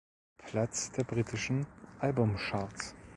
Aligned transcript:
Platz 0.39 0.89
der 0.93 1.03
britischen 1.03 1.67
Albumcharts. 1.99 2.95